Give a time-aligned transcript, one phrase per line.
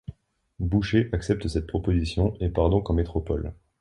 [0.59, 3.53] Boucher accepte cette proposition et part donc en métropole.